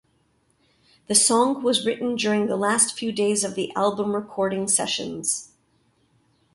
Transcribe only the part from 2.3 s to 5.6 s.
the last few days of the album recording sessions.